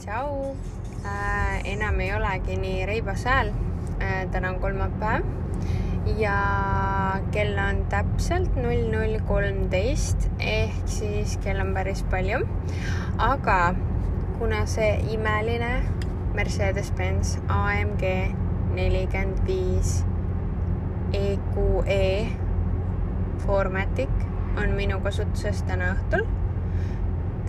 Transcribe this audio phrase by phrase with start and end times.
[0.00, 0.56] tšau
[1.04, 1.60] äh,.
[1.72, 3.50] enam ei olegi nii reibas hääl
[4.00, 4.24] äh,.
[4.32, 5.26] täna on kolmapäev
[6.18, 6.36] ja
[7.32, 12.40] kell on täpselt null null kolmteist ehk siis kell on päris palju.
[13.18, 13.74] aga
[14.38, 15.72] kuna see imeline
[16.34, 18.06] Mercedes-Benz AMG
[18.78, 19.98] nelikümmend viis
[21.12, 22.00] EQE
[23.44, 24.26] Formatic
[24.56, 26.26] on minu kasutuses täna õhtul.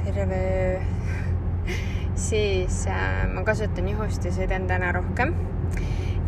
[0.04, 1.92] terve öö
[2.22, 5.34] siis äh, ma kasutan juhust ja sõidan täna rohkem.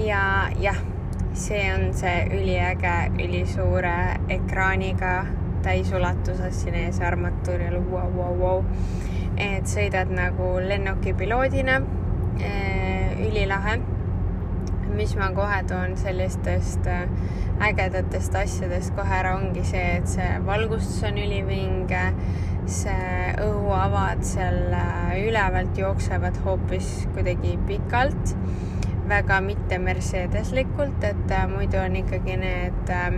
[0.01, 0.79] ja jah,
[1.37, 3.95] see on see üliäge, ülisuure
[4.33, 5.13] ekraaniga
[5.63, 8.63] täisulatuses siin ees armatuuril, vau, vau, vau.
[9.37, 11.81] et sõidad nagu lennukipiloodina
[12.41, 13.79] äh,, ülilahe.
[14.93, 17.05] mis ma kohe toon sellistest äh,
[17.65, 22.03] ägedatest asjadest kohe ära, ongi see, et see valgustus on ülivinge
[22.69, 28.35] see õhuavad seal äh, ülevalt jooksevad hoopis kuidagi pikalt,
[29.09, 33.17] väga mitte Mercedeslikult, et äh, muidu on ikkagi need äh,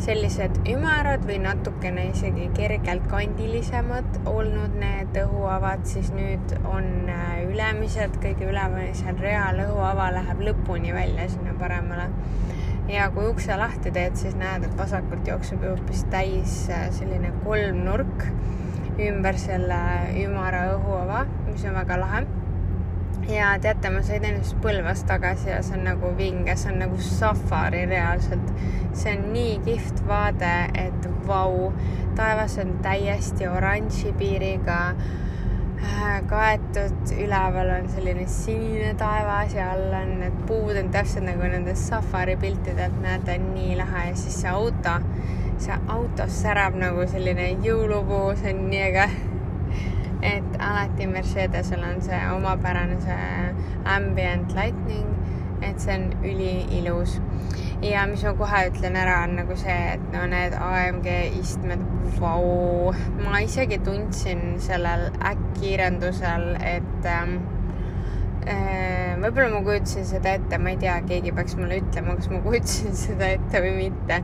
[0.00, 7.10] sellised ümarad või natukene isegi kergelt kandilisemad olnud need õhuavad, siis nüüd on
[7.50, 12.08] ülemised, kõige ülemisel real õhuava läheb lõpuni välja sinna paremale
[12.90, 18.26] ja kui ukse lahti teed, siis näed, et vasakult jookseb hoopis täis äh, selline kolmnurk
[19.00, 19.78] ümber selle
[20.20, 22.26] ümara õhuava, mis on väga lahe.
[23.30, 26.98] ja teate, ma sõidan just Põlvast tagasi ja see on nagu vinge, see on nagu
[27.04, 28.52] safari reaalselt.
[28.92, 31.72] see on nii kihvt vaade, et vau,
[32.18, 34.80] taevas on täiesti oranži piiriga
[36.30, 41.88] kaetud, üleval on selline sinine taevas ja all on need puud on täpselt nagu nendest
[41.88, 44.96] safari piltidelt, näete, nii lahe ja siis see auto,
[45.58, 49.08] see autos särab nagu selline jõulupuu, see on nii äge.
[50.22, 53.54] et alati Mercedesel on see omapärane see
[53.88, 55.08] ambient lightning,
[55.62, 57.16] et see on üliilus
[57.82, 61.08] ja mis ma kohe ütlen ära, on nagu see, et no need AMG
[61.40, 61.84] istmed,
[62.20, 62.92] vau,
[63.24, 67.38] ma isegi tundsin sellel äkkkiirendusel, et ähm,
[68.44, 72.42] äh, võib-olla ma kujutasin seda ette, ma ei tea, keegi peaks mulle ütlema, kas ma
[72.44, 74.20] kujutasin seda ette või mitte.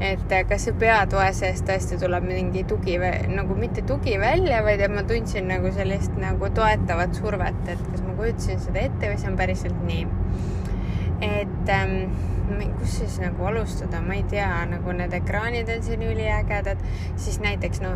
[0.00, 4.64] et äh, kas see peatoe seest tõesti tuleb mingi tugi või nagu mitte tugi välja,
[4.64, 9.12] vaid et ma tundsin nagu sellist nagu toetavat survet, et kas ma kujutasin seda ette
[9.12, 10.06] või see on päriselt nii.
[11.24, 12.32] et ähm,
[12.78, 16.82] kus siis nagu alustada, ma ei tea, nagu need ekraanid on siin üliägedad,
[17.16, 17.94] siis näiteks no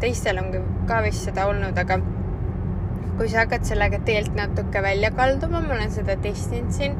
[0.00, 0.52] teistel on
[0.86, 1.98] ka vist seda olnud, aga
[3.16, 6.96] kui sa hakkad sellega teelt natuke välja kalduma, ma olen seda testinud siin,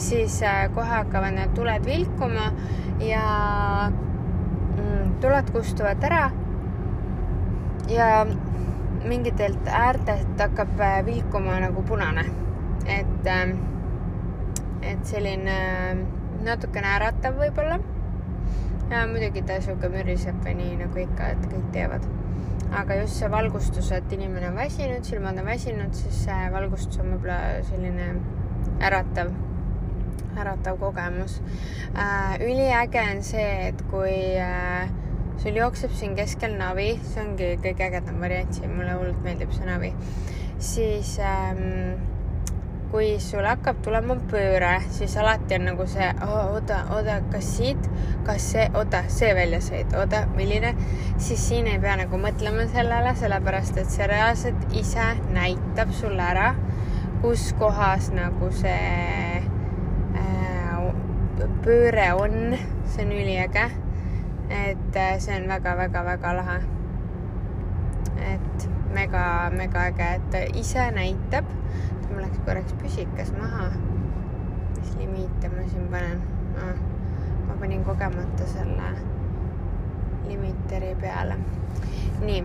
[0.00, 2.50] siis äh, kohe hakkavad need tuled vilkuma
[3.04, 3.24] ja
[3.92, 6.28] mm, tuled kustuvad ära.
[7.88, 8.26] ja
[9.04, 12.24] mingitelt äärtelt hakkab äh, vilkuma nagu punane,
[12.86, 13.52] et äh,
[14.82, 15.56] et selline
[16.44, 17.78] natukene äratav võib-olla.
[18.88, 22.06] ja muidugi ta sihuke müriseb või nii nagu ikka, et kõik teevad.
[22.78, 27.12] aga just see valgustus, et inimene on väsinud, silmad on väsinud, siis see valgustus on
[27.14, 28.08] võib-olla selline
[28.84, 29.32] äratav,
[30.38, 31.40] äratav kogemus
[31.94, 32.38] äh,.
[32.40, 34.90] üliäge on see, et kui äh,
[35.42, 39.68] sul jookseb siin keskel navi, see ongi kõige ägedam variant siin, mulle hullult meeldib see
[39.68, 39.92] navi,
[40.58, 41.98] siis ähm,
[42.90, 47.88] kui sul hakkab tulema pööre, siis alati on nagu see oh,, oota, oota, kas siit,
[48.24, 50.72] kas see, oota, see väljasõit, oota, milline,
[51.20, 56.54] siis siin ei pea nagu mõtlema sellele, sellepärast et see reaalselt ise näitab sulle ära,
[57.20, 59.42] kus kohas nagu see
[60.22, 60.88] äh,
[61.66, 62.56] pööre on,
[62.88, 63.68] see on üliäge.
[64.48, 66.58] et äh, see on väga-väga-väga lahe.
[68.32, 71.57] et mega, mega äge, et ise näitab
[72.18, 73.68] mul läks korraks püsikas maha.
[74.78, 76.22] mis limiite ma siin panen
[76.58, 76.78] ah,?
[77.46, 78.88] ma panin kogemata selle
[80.26, 81.36] limiteri peale.
[82.24, 82.40] nii,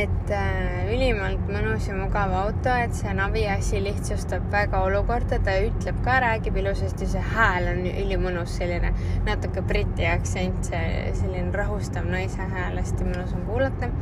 [0.00, 5.54] et äh, ülimalt mõnus ja mugav auto, et see navi asi lihtsustab väga olukorda, ta
[5.68, 8.90] ütleb ka, räägib ilusasti, see hääl on ülimõnus, selline
[9.30, 13.94] natuke briti aktsent, see selline rahustav naise hääl, hästi mõnus on kuulata.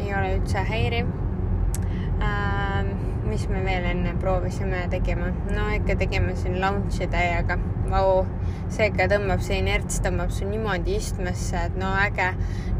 [0.00, 1.08] ei ole üldse häiriv
[2.24, 2.99] ähm,
[3.30, 5.28] mis me veel enne proovisime tegema?
[5.54, 7.58] no ikka tegime siin launch'i täiega.
[7.90, 8.24] Vau,
[8.70, 12.28] see ikka tõmbab, see inerts tõmbab su niimoodi istmesse, et no äge.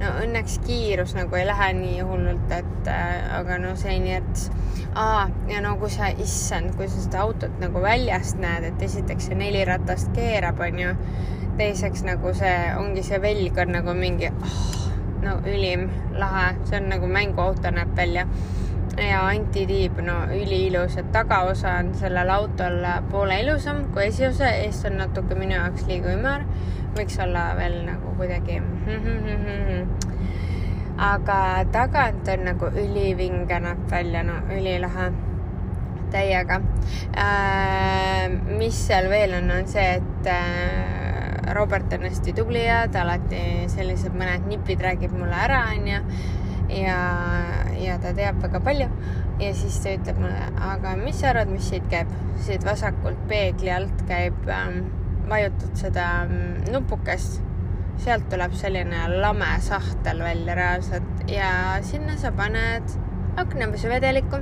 [0.00, 4.50] no õnneks kiirus nagu ei lähe nii hullult, et äh, aga no see inerts.
[4.94, 9.30] aa, ja no kui sa, issand, kui sa seda autot nagu väljast näed, et esiteks
[9.30, 10.94] see neli ratast keerab, onju.
[11.60, 14.62] teiseks nagu see, ongi see velg on nagu mingi oh,
[15.22, 18.26] no ülim, lahe, see on nagu mänguauto näeb välja
[19.00, 25.00] ja antitiib, no üliilus, et tagaosa on sellel autol poole ilusam kui esiosa, eest on
[25.00, 26.46] natuke minu jaoks liiga ümar.
[26.96, 28.56] võiks olla veel nagu kuidagi
[31.12, 31.40] aga
[31.72, 35.10] tagant on nagu ülivinge näeb välja, no ülilahe
[36.10, 36.60] täiega
[37.14, 38.26] äh,.
[38.58, 43.40] mis seal veel on, on see, et äh, Robert on hästi tubli ja ta alati
[43.70, 46.02] sellised mõned nipid räägib mulle ära, onju.
[46.74, 46.98] ja,
[47.80, 48.88] ja ta teab väga palju
[49.40, 52.10] ja siis ta ütleb mulle, aga mis sa arvad, mis siit käib?
[52.40, 54.82] siit vasakult peegli alt käib ähm,,
[55.30, 57.42] vajutad seda ähm, nupukest,
[58.00, 61.50] sealt tuleb selline lame sahtel välja reaalselt ja
[61.86, 62.96] sinna sa paned
[63.40, 64.40] aknapesuvedelikku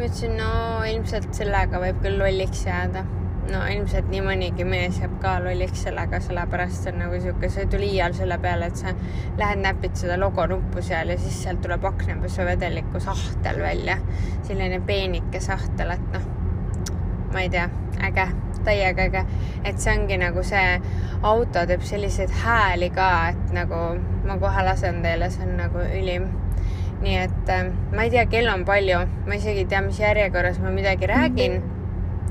[0.00, 0.50] ma ütlesin, no
[0.88, 3.04] ilmselt sellega võib küll lolliks jääda.
[3.50, 7.70] No ilmselt nii mõnigi mees jääb ka lolliks sellega, sellepärast on nagu sihuke, sa ei
[7.72, 8.94] tule iial selle peale, et sa
[9.38, 13.98] lähed näpid seda logo nuppu seal ja siis sealt tuleb aknapesuvedeliku sahtel välja.
[14.42, 16.28] selline peenike sahtel, et noh,
[17.32, 17.68] ma ei tea,
[18.06, 18.28] äge,
[18.64, 19.24] täiega äge.
[19.64, 20.80] et see ongi nagu see,
[21.22, 23.82] auto teeb selliseid hääli ka, et nagu
[24.26, 26.30] ma kohe lasen teile, see on nagu ülim
[27.00, 30.60] nii et äh, ma ei tea, kell on palju, ma isegi ei tea, mis järjekorras
[30.60, 31.62] ma midagi räägin.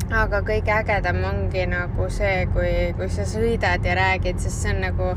[0.09, 4.81] Aga kõige ägedam ongi nagu see, kui, kui sa sõidad ja räägid, sest see on
[4.87, 5.11] nagu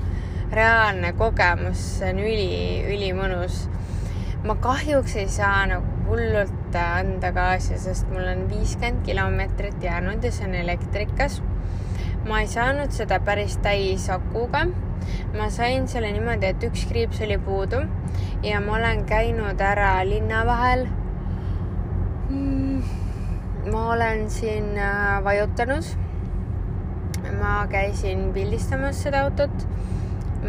[0.53, 2.53] reaalne kogemus, see on üli,
[2.93, 3.67] ülimõnus.
[4.45, 10.33] ma kahjuks ei saa nagu hullult anda gaasi, sest mul on viiskümmend kilomeetrit jäänud ja
[10.33, 11.43] see on elektrikas.
[12.29, 14.67] ma ei saanud seda päris täis akuga
[15.37, 17.83] ma sain selle niimoodi, et üks kriips oli puudu
[18.47, 20.87] ja ma olen käinud ära linna vahel.
[23.63, 25.85] Mm, ma olen siin äh, vajutanud.
[27.41, 29.69] ma käisin pildistamas seda autot.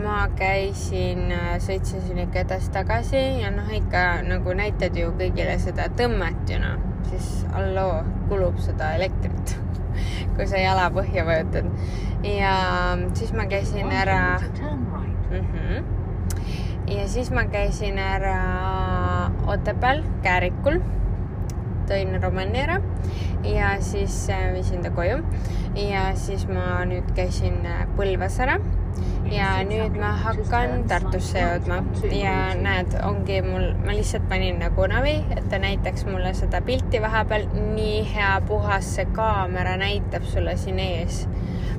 [0.03, 5.85] ma käisin, äh, sõitsin siin ikka edasi-tagasi ja noh, ikka nagu näitad ju kõigile seda
[5.97, 6.79] tõmmet ju noh,
[7.09, 9.53] siis halloo, kulub seda elektrit
[10.35, 11.69] kui sa jala põhja vajutad.
[12.25, 12.55] ja
[13.13, 15.45] siis ma käisin ära mm.
[15.53, 15.83] -hmm.
[16.97, 18.39] ja siis ma käisin ära
[19.47, 20.79] Otepääl, Käärikul,
[21.93, 22.79] tõin ära
[23.45, 25.19] ja siis äh, viisin ta koju.
[25.75, 28.57] Ja siis ma nüüd käisin äh, Põlvas ära.
[29.31, 31.79] Ja nüüd ma hakkan Tartusse jõudma.
[32.13, 37.01] Ja näed, ongi mul, ma lihtsalt panin nagu navi, et ta näitaks mulle seda pilti
[37.01, 41.23] vahepeal, nii hea puhas see kaamera näitab sulle siin ees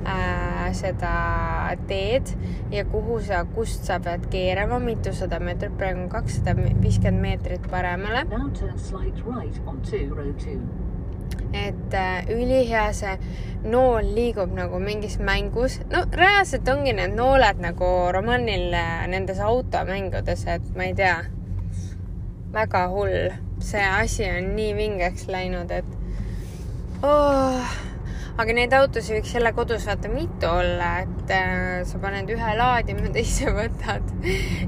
[0.05, 1.13] äh, seda
[1.87, 2.31] teed
[2.71, 8.25] ja kuhu sa, kust sa pead keerama, mitusada meetrit, praegu on kakssada viiskümmend meetrit paremale.
[11.55, 13.15] Et äh, ülihea see
[13.65, 15.79] nool liigub nagu mingis mängus.
[15.89, 21.17] no reaalselt ongi need nooled nagu romaanil äh, nendes automängudes, et ma ei tea,
[22.53, 23.33] väga hull.
[23.59, 27.94] see asi on nii vingeks läinud, et oh.
[28.37, 33.11] Aga neid autosid võiks jälle kodus vaata mitu olla, et äh, sa paned ühe laadima,
[33.15, 34.15] teise võtad.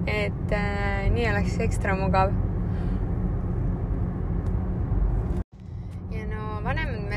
[0.05, 2.35] et äh, nii oleks ekstra mugav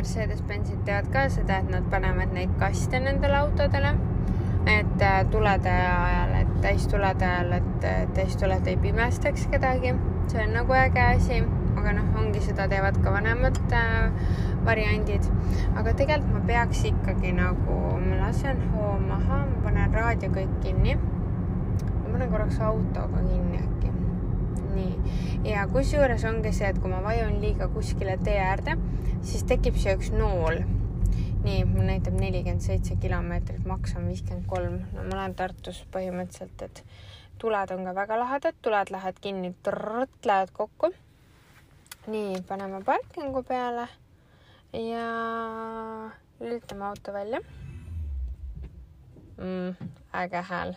[0.01, 3.91] Mercedes-Benzid teevad ka seda, et nad panevad neid kaste nendele autodele,
[4.65, 7.85] et äh, tulede ajal, et täistulede ajal, et
[8.17, 9.93] täistuled ei pimestaks kedagi.
[10.31, 11.41] see on nagu äge asi,
[11.77, 14.09] aga noh, ongi seda teevad ka vanemad äh,
[14.65, 15.27] variandid.
[15.77, 20.97] aga tegelikult ma peaks ikkagi nagu, ma lasen hoo maha, ma panen raadio kõik kinni.
[20.97, 23.81] ma panen korraks autoga kinni äkki
[24.75, 28.77] nii, ja kusjuures ongi see, et kui ma vajun liiga kuskile tee äärde,
[29.27, 30.63] siis tekib siia üks nool.
[31.41, 34.83] nii, mul näitab nelikümmend seitse kilomeetrit, maks on viiskümmend kolm.
[34.93, 36.85] no ma olen Tartus põhimõtteliselt, et
[37.41, 39.55] tuled on ka väga lahedad, tuled lähevad kinni,
[40.25, 40.93] lähevad kokku.
[42.07, 43.89] nii, paneme parkingu peale
[44.73, 46.11] ja
[46.41, 47.41] lülitame auto välja
[49.37, 49.75] mm,.
[50.15, 50.75] äge hääl.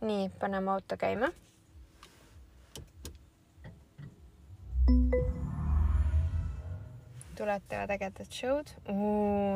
[0.00, 1.28] nii, paneme auto käima
[7.36, 8.68] tuled teevad ägedat show'd.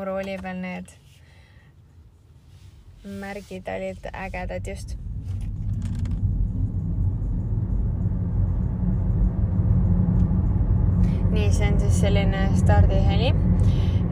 [0.05, 0.93] rooli peal need
[3.05, 4.97] märgid olid ägedad just.
[11.35, 13.33] nii, see on siis selline stardiheli,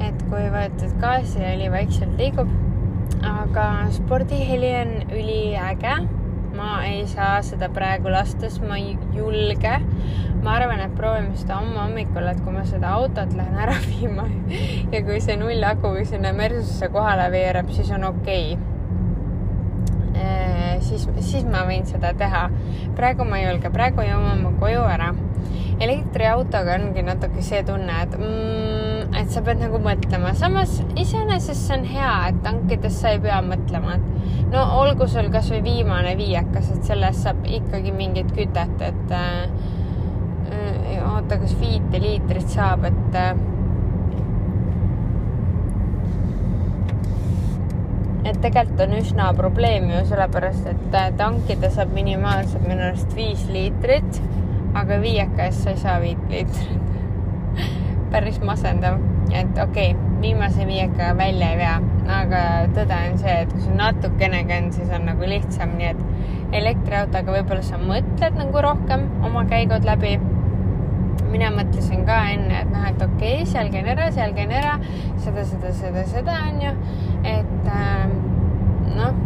[0.01, 2.51] et kui võetad gaasi ja õli vaikselt liigub.
[3.29, 5.95] aga spordiheli on üliäge
[6.57, 9.79] ma ei saa seda praegu lasta, sest ma ei julge.
[10.43, 14.27] ma arvan, et proovime seda homme hommikul, et kui ma seda autot lähen ära viima
[14.93, 18.57] ja kui see null akuga sinna Mersusesse kohale veereb, siis on okei
[20.13, 20.81] okay.
[20.83, 22.49] siis, siis ma võin seda teha.
[22.99, 25.13] praegu ma ei julge, praegu jõuame koju ära.
[25.83, 31.77] Elektriautoga ongi natuke see tunne, et mm, et sa pead nagu mõtlema, samas iseenesest see
[31.77, 36.71] on hea, et tankides sa ei pea mõtlema, et no olgu sul kasvõi viimane viiekas,
[36.75, 39.81] et sellest saab ikkagi mingit kütet, et äh,
[41.03, 43.35] oota, kas viite liitrit saab, et äh,
[48.29, 53.43] et tegelikult on üsna probleem ju sellepärast, et äh, tankida saab minimaalselt minu arust viis
[53.51, 54.23] liitrit,
[54.79, 56.79] aga viieka eest sa ei saa viit liitrit.
[58.13, 58.99] Päris masendav,
[59.33, 61.77] et okei okay,, viimase viiekaga välja ei vea,
[62.21, 62.43] aga
[62.77, 67.39] tõde on see, et kui sul natukenegi on, siis on nagu lihtsam, nii et elektriautoga
[67.39, 70.19] võib-olla sa mõtled nagu rohkem oma käigud läbi.
[71.33, 74.77] Mina mõtlesin ka enne, et noh, et okei okay,, seal käin ära, seal käin ära,
[75.25, 76.73] seda, seda, seda, seda onju,
[77.25, 78.05] et äh,
[78.99, 79.17] noh,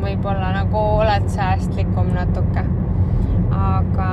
[0.00, 2.64] võib-olla nagu oled säästlikum natuke,
[3.52, 4.10] aga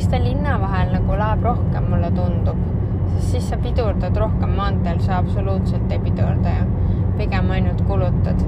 [0.00, 2.60] eks ta linna vahel nagu läheb rohkem, mulle tundub,
[3.18, 8.40] sest siis sa pidurdad rohkem, maanteel sa absoluutselt ei pidurda ju, pigem ainult kulutad.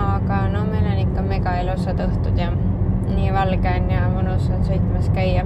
[0.00, 2.48] aga no meil on ikka mega ilusad õhtud ja
[3.10, 5.44] nii valge on ja mõnus on sõitmas käia.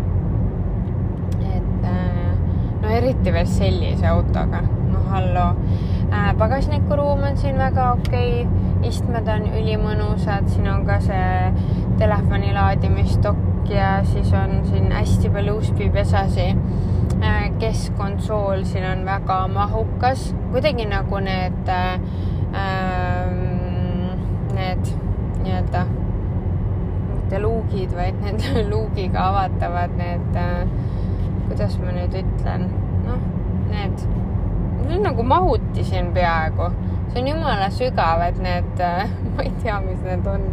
[1.50, 2.38] et äh,
[2.82, 5.56] no eriti veel sellise autoga, noh halloo
[6.12, 6.30] äh,.
[6.38, 13.70] pagasnikuruum on siin väga okei okay., istmed on ülimõnusad, siin on ka see telefoni laadimistokk
[13.70, 16.48] ja siis on siin hästi palju USB-pesasi
[17.22, 17.50] äh,.
[17.58, 22.00] keskkonsool siin on väga mahukas, kuidagi nagu need äh,,
[24.54, 24.90] need
[25.42, 25.86] nii-öelda
[27.14, 30.66] mitte luugid, vaid need luugiga avatavad need äh,,
[31.48, 32.68] kuidas ma nüüd ütlen,
[33.06, 33.22] noh,
[33.70, 34.04] need,
[34.84, 36.70] need on nagu mahuti siin peaaegu.
[37.12, 40.46] see on jumala sügav, et need äh,, ma ei tea, mis need on,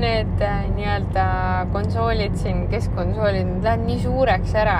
[0.00, 1.26] need äh, nii-öelda
[1.72, 4.78] konsoolid siin, keskkonsoolid, need lähevad nii suureks ära,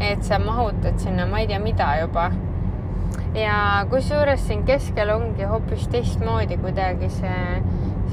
[0.00, 2.30] et sa mahutad sinna, ma ei tea, mida juba.
[3.36, 7.62] Ja kusjuures siin keskel ongi hoopis teistmoodi kuidagi see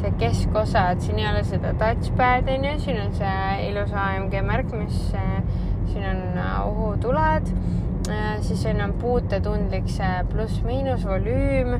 [0.02, 4.74] see keskosa, et siin ei ole seda touchpad'i onju, siin on see ilus AMG märk,
[4.76, 4.98] mis
[5.92, 7.52] siin on ohutuled,
[8.46, 11.78] siis siin on puutetundlik see pluss-miinus volüüm,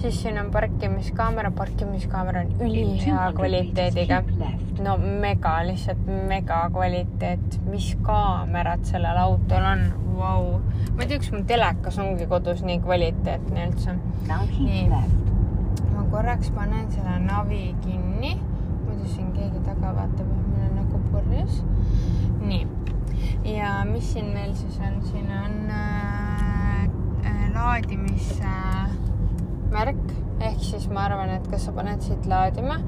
[0.00, 4.22] siis siin on parkimiskaamera, parkimiskaamera on ülihea kvaliteediga.
[4.82, 9.82] no mega, lihtsalt mega kvaliteet, mis kaamerad sellel autol on,
[10.16, 10.60] vau.
[10.96, 13.96] ma ei tea, kas mul telekas ongi kodus nii kvaliteetne üldse.
[14.58, 14.88] nii.
[16.10, 18.32] korraks panen selle navi kinni,
[18.86, 21.60] muidu siin keegi taga vaatab, et mul on nagu purjus.
[22.40, 22.66] nii,
[23.54, 26.82] ja mis siin veel siis on, siin on äh,
[27.26, 28.99] äh, laadimismärk äh,
[30.40, 32.78] ehk siis ma arvan, et kas sa paned siit laadima,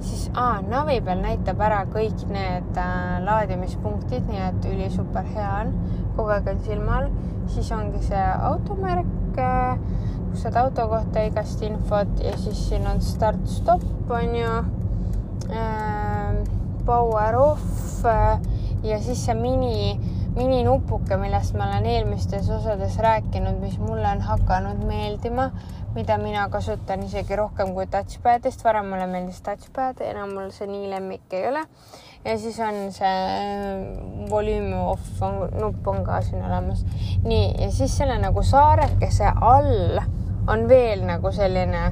[0.00, 5.74] siis aa, navi peal näitab ära kõik need äh, laadimispunktid, nii et ülisuper hea on,
[6.16, 7.12] kogu aeg on silma all,
[7.52, 9.76] siis ongi see automärk äh,
[10.32, 14.56] kus saad auto kohta igast infot ja siis siin on start-stopp on ju.
[15.52, 16.02] Äh,,
[16.86, 18.40] power off äh,
[18.82, 20.00] ja siis see mini,
[20.36, 25.50] mininupuke, millest ma olen eelmistes osades rääkinud, mis mulle on hakanud meeldima,
[25.94, 30.88] mida mina kasutan isegi rohkem kui touchpad'ist, varem mulle meeldis touchpad, enam mul see nii
[30.92, 31.64] lemmik ei ole.
[32.24, 36.84] ja siis on see äh, volüümi off on, nupp on ka siin olemas.
[37.24, 40.00] nii, ja siis selle nagu saarekese all
[40.48, 41.90] on veel nagu selline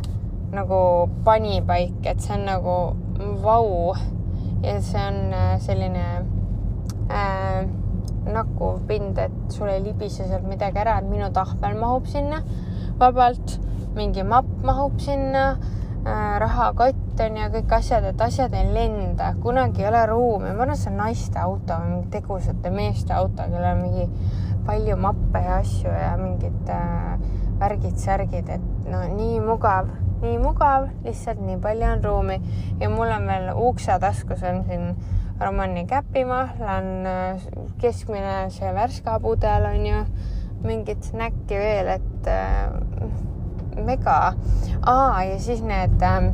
[0.55, 0.81] nagu
[1.25, 2.79] panipaik, et see on nagu
[3.43, 3.95] vau.
[4.63, 6.07] ja see on äh, selline
[7.11, 7.67] äh,
[8.33, 12.43] nakkuv pind, et sul ei libise sealt midagi ära, et minu tahvel mahub sinna
[13.01, 13.59] vabalt,
[13.95, 15.45] mingi mapp mahub sinna
[16.07, 20.53] äh,, rahakott on ja kõik asjad, et asjad ei lenda, kunagi ei ole ruumi.
[20.53, 24.09] ma arvan, et see on naiste auto või mingi tegusate meeste auto, kellel on mingi
[24.67, 27.17] palju mappe ja asju ja mingid äh,
[27.61, 29.91] värgid-särgid, et no nii mugav,
[30.23, 32.39] nii mugav, lihtsalt nii palju on ruumi.
[32.81, 34.95] Ja mul on veel ukse taskus on siin
[35.41, 37.49] Romani käpimahl, on äh,
[37.81, 40.05] keskmine see värskapudel on ju,
[40.65, 43.30] mingit snäkki veel, et äh,
[43.87, 44.35] mega.
[44.83, 46.31] aa, ja siis need ähm,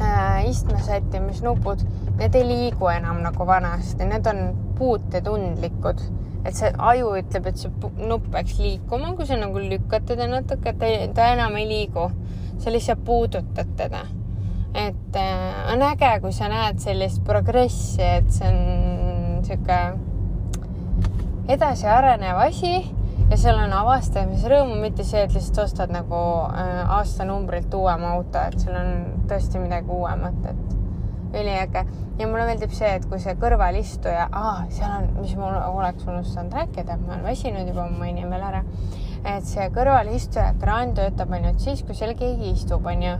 [0.00, 1.84] äh, istme sättimisnupud,
[2.18, 4.42] need ei liigu enam nagu vanasti, need on
[4.78, 6.02] puutetundlikud
[6.46, 10.72] et see aju ütleb, et see nupp peaks liikuma, kui sa nagu lükkad teda natuke,
[10.80, 12.10] ta, ta enam ei liigu.
[12.58, 14.06] sa lihtsalt puudutad teda.
[14.74, 19.78] et äh, on äge, kui sa näed sellist progressi, et see on sihuke
[21.48, 22.97] edasiarenev asi
[23.28, 28.60] ja seal on avastamisrõõmu, mitte see, et lihtsalt ostad nagu äh, aastanumbrilt uuema auto, et
[28.62, 28.92] seal on
[29.30, 30.76] tõesti midagi uuemat, et
[31.38, 31.84] üliäge
[32.18, 34.30] ja mulle meeldib see, et kui see kõrvalistuja,
[34.72, 38.64] seal on, mis mul oleks unustanud rääkida, ma olen väsinud juba, ma mainin veel ära
[39.26, 43.14] et see kõrvalistuja ekraan töötab ainult siis, kui seal keegi istub, onju.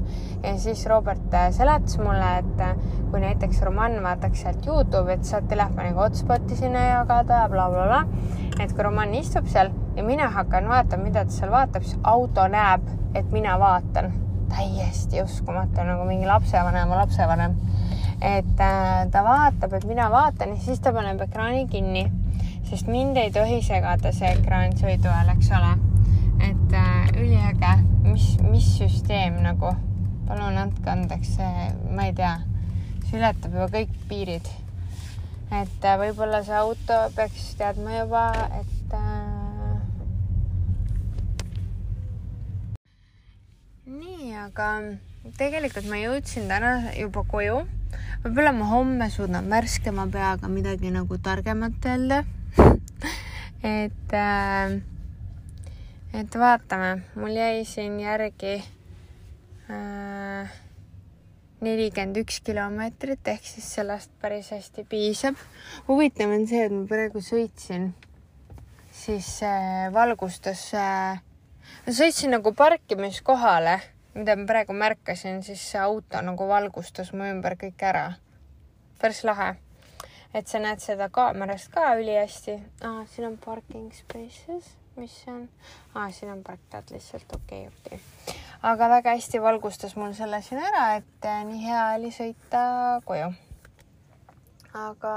[0.44, 2.76] ja siis Robert äh, seletas mulle, et äh,
[3.10, 8.06] kui näiteks Roman vaataks sealt Youtube'i, et saad telefoniga hotspot'i sinna jagada ja blablabla bla,
[8.06, 8.64] bla.
[8.64, 12.46] et kui Roman istub seal ja mina hakkan vaatama, mida ta seal vaatab, siis auto
[12.48, 12.86] näeb,
[13.18, 14.12] et mina vaatan.
[14.48, 17.58] täiesti uskumatu, nagu mingi lapsevanema lapsevanem.
[18.22, 22.06] et äh, ta vaatab, et mina vaatan ja siis ta paneb ekraani kinni
[22.70, 25.70] sest mind ei tohi segada see ekraan sõidu ajal, eks ole.
[26.44, 27.72] et äh, üliäge,
[28.04, 29.72] mis, mis süsteem nagu,
[30.28, 31.38] palun andke andeks,
[31.94, 32.34] ma ei tea,
[33.06, 34.50] see ületab juba kõik piirid.
[35.48, 38.26] et äh, võib-olla see auto peaks teadma juba,
[38.60, 39.78] et äh...
[43.88, 44.68] nii, aga
[45.38, 47.59] tegelikult ma jõudsin täna juba koju.
[48.23, 52.23] võib-olla ma homme suudan värskema peaga midagi nagu targemat öelda
[53.62, 54.78] et äh,,
[56.14, 58.54] et vaatame, mul jäi siin järgi
[59.71, 60.57] äh,
[61.64, 65.38] nelikümmend üks kilomeetrit ehk siis sellest päris hästi piisab.
[65.88, 67.90] huvitav on see, et ma praegu sõitsin,
[68.95, 71.21] siis äh, valgustas äh,,
[71.90, 73.80] sõitsin nagu parkimiskohale,
[74.18, 78.04] mida ma praegu märkasin, siis see auto nagu valgustas mu ümber kõik ära.
[78.98, 79.54] päris lahe
[80.34, 83.02] et sa näed seda kaamerast ka ülihästi ah,.
[83.08, 85.48] siin on parking spaces, mis see on
[85.94, 86.10] ah,?
[86.12, 88.40] siin on parktad lihtsalt, okei okay,, okei okay..
[88.62, 92.64] aga väga hästi valgustas mul selle siin ära, et eh, nii hea oli sõita
[93.08, 93.30] koju.
[94.84, 95.14] aga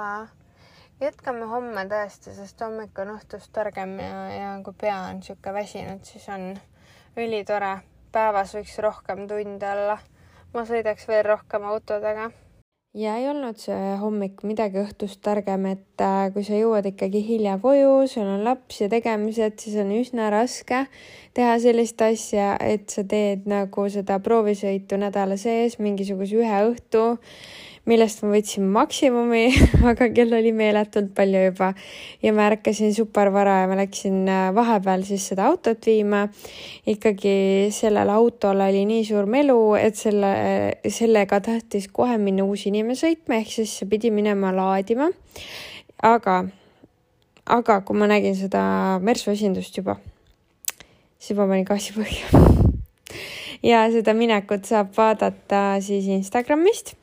[1.02, 6.06] jätkame homme tõesti, sest hommik on õhtust targem ja, ja kui pea on niisugune väsinud,
[6.08, 6.54] siis on
[7.20, 7.80] ülitore.
[8.12, 9.98] Päevas võiks rohkem tunde olla.
[10.54, 12.32] ma sõidaks veel rohkem autodega
[12.94, 17.56] ja ei olnud see hommik midagi õhtust targem, et äh, kui sa jõuad ikkagi hilja
[17.62, 20.84] koju, sul on laps ja tegemised, siis on üsna raske
[21.38, 27.06] teha sellist asja, et sa teed nagu seda proovisõitu nädala sees mingisuguse ühe õhtu
[27.90, 29.48] millest ma võtsin maksimumi
[29.90, 31.72] aga kell oli meeletult palju juba
[32.22, 36.28] ja ma ärkasin super vara ja ma läksin äh, vahepeal siis seda autot viima.
[36.86, 37.34] ikkagi
[37.74, 40.32] sellel autol oli nii suur melu, et selle,
[40.86, 45.10] sellega tahtis kohe minna uus inimene sõitma, ehk siis see pidi minema laadima.
[46.06, 46.38] aga,
[47.50, 48.64] aga kui ma nägin seda
[49.02, 49.98] Mersu esindust juba,
[51.18, 52.46] siis ma panin gaasi põhja
[53.74, 57.01] ja seda minekut saab vaadata siis Instagramist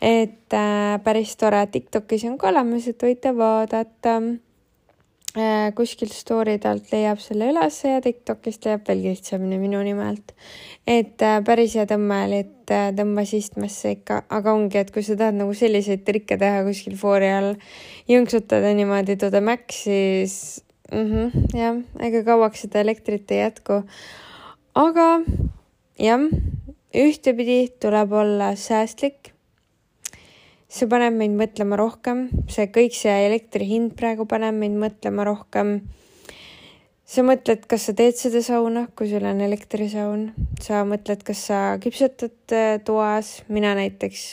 [0.00, 4.18] et äh, päris tore, Tiktokis on ka olemas, et võite vaadata
[5.36, 5.72] äh,.
[5.76, 10.34] kuskilt story talt leiab selle ülesse ja Tiktokist leiab veel lihtsamini minu nime alt.
[10.86, 15.16] et äh, päris hea tõmme oli, et tõmbas istmesse ikka, aga ongi, et kui sa
[15.18, 17.52] tahad nagu selliseid trikke teha kuskil foori all,
[18.10, 23.82] jõnksutada niimoodi to the max, siis mm -hmm, jah, ega kauaks seda elektrit ei jätku.
[24.74, 25.20] aga
[25.98, 26.20] jah,
[26.94, 29.35] ühtepidi tuleb olla säästlik
[30.68, 35.80] see paneb meid mõtlema rohkem, see kõik see elektri hind praegu paneb meid mõtlema rohkem.
[37.06, 41.58] sa mõtled, kas sa teed seda sauna, kui sul on elektrisaun, sa mõtled, kas sa
[41.78, 44.24] küpsetad äh, toas, mina näiteks,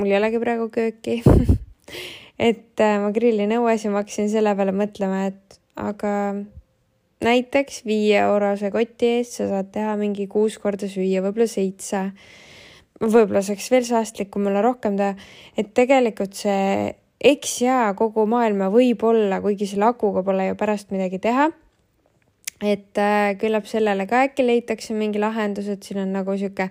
[0.00, 1.20] mul ei olegi praegu kööki.
[2.48, 6.12] Et äh, ma grillin õues ja ma hakkasin selle peale mõtlema, et aga
[7.24, 12.04] näiteks viie eurose koti eest sa saad teha mingi kuus korda süüa, võib-olla seitse
[13.02, 15.14] võib-olla saaks veel säästlikum olla, rohkem teha,
[15.58, 20.94] et tegelikult see eks jaa, kogu maailma võib olla, kuigi selle akuga pole ju pärast
[20.94, 21.50] midagi teha.
[22.58, 26.66] et äh, küllap sellele ka äkki leitakse mingi lahendus, et siin on nagu sihuke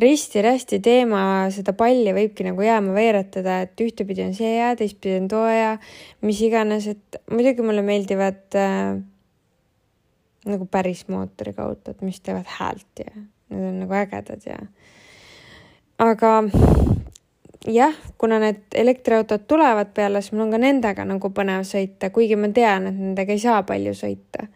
[0.00, 1.20] risti-rästi teema,
[1.52, 5.74] seda palli võibki nagu jääma veeretada, et ühtepidi on see hea, teistpidi on too hea,
[6.24, 8.96] mis iganes, et muidugi mulle meeldivad äh,
[10.48, 14.56] nagu päris mootoriga autod, mis teevad häält ja need on nagu ägedad ja
[15.98, 16.32] aga
[17.66, 22.36] jah, kuna need elektriautod tulevad peale, siis mul on ka nendega nagu põnev sõita, kuigi
[22.38, 24.48] ma tean, et nendega ei saa palju sõita.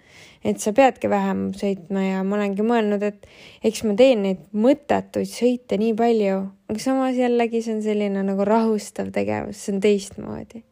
[0.45, 3.27] et sa peadki vähem sõitma ja ma olengi mõelnud, et
[3.63, 8.45] eks ma teen neid mõttetuid sõite nii palju, aga samas jällegi see on selline nagu
[8.45, 10.65] rahustav tegevus, see on teistmoodi.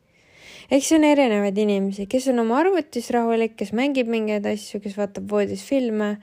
[0.71, 5.31] eks on erinevaid inimesi, kes on oma arvutis rahulik, kes mängib mingeid asju, kes vaatab
[5.31, 6.17] voodis filme.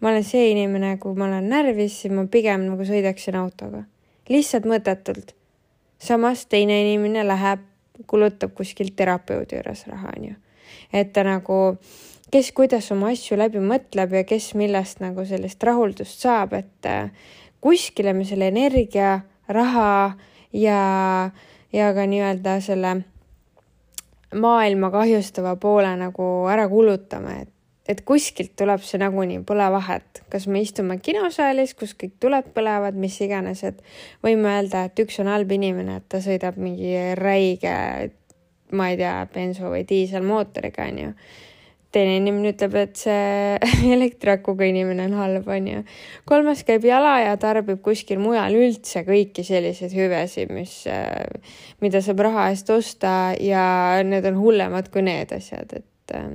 [0.00, 3.82] ma olen see inimene, kui ma olen närvis, siis ma pigem nagu sõidaksin autoga
[4.28, 5.34] lihtsalt mõttetult.
[5.98, 7.60] samas teine inimene läheb,
[8.06, 10.34] kulutab kuskil terapeudi juures raha, onju.
[10.92, 11.76] et ta nagu,
[12.30, 17.10] kes kuidas oma asju läbi mõtleb ja kes millest nagu sellist rahuldust saab, et äh,
[17.60, 20.16] kuskile me selle energia, raha
[20.52, 21.30] ja,
[21.72, 22.96] ja ka nii-öelda selle
[24.34, 27.52] maailma kahjustava poole nagu ära kulutama, et,
[27.92, 32.98] et kuskilt tuleb see nagunii, pole vahet, kas me istume kinosaalis, kus kõik tuled põlevad,
[32.98, 33.78] mis iganes, et
[34.24, 37.76] võime öelda, et üks on halb inimene, et ta sõidab mingi räige,
[38.72, 41.14] ma ei tea, bensu või diiselmootoriga, onju
[41.92, 43.58] teine inimene ütleb, et see
[43.96, 45.82] elektriakuga inimene on halb, onju.
[46.28, 50.78] kolmas käib jala ja tarbib kuskil mujal üldse kõiki selliseid hüvesid, mis,
[51.84, 53.64] mida saab raha eest osta ja
[54.06, 56.28] need on hullemad kui need asjad, et äh,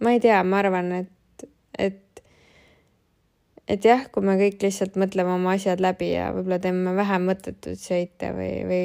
[0.00, 1.46] ma ei tea, ma arvan, et,
[1.78, 2.22] et,
[3.68, 7.80] et jah, kui me kõik lihtsalt mõtleme oma asjad läbi ja võib-olla teeme vähem mõttetuid
[7.80, 8.82] sõite või, või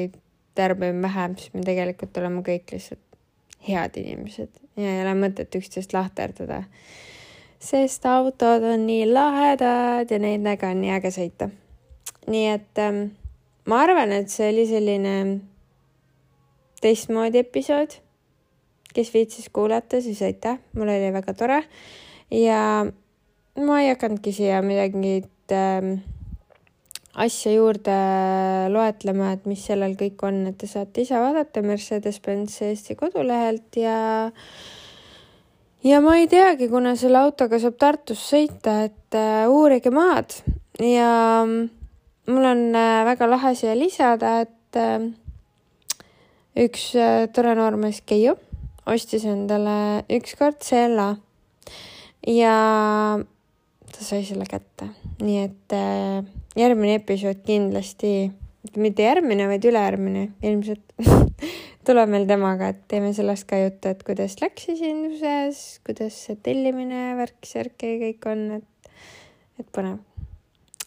[0.56, 3.02] tarbime vähem, siis me tegelikult oleme kõik lihtsalt
[3.66, 6.62] head inimesed ja ei ole mõtet üksteist lahterdada.
[7.58, 11.50] sest autod on nii lahedad ja nendega on nii äge sõita.
[12.26, 13.02] nii et ähm,
[13.66, 15.14] ma arvan, et see oli selline
[16.80, 17.98] teistmoodi episood.
[18.96, 21.62] Kes viitsis kuulata, siis aitäh, mul oli väga tore.
[22.32, 22.60] Ja
[23.62, 25.20] ma ei hakanudki siia midagi
[25.54, 25.98] ähm,
[27.16, 27.96] asja juurde
[28.72, 33.96] loetlema, et mis sellel kõik on, et te saate ise vaadata Mercedes-Benz Eesti kodulehelt ja
[35.86, 40.34] ja ma ei teagi, kuna selle autoga saab Tartus sõita, et uh, uurige maad.
[40.82, 45.06] Ja mul on uh, väga lahe siia lisada, et uh,
[46.66, 48.36] üks uh, tore noormees Keiu
[48.86, 51.10] ostis endale ükskord CLA
[52.30, 52.56] ja
[53.92, 54.90] ta sai selle kätte,
[55.22, 56.26] nii et äh,
[56.58, 58.30] järgmine episood kindlasti,
[58.76, 60.96] mitte järgmine, vaid ülejärgmine ilmselt
[61.86, 67.08] tuleb meil temaga, et teeme sellest ka juttu, et kuidas läks esinduses, kuidas see tellimine,
[67.20, 68.92] värk-särk ja kõik on, et,
[69.62, 70.02] et põnev.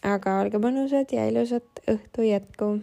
[0.06, 2.74] aga olge mõnusad ja ilusat õhtu jätku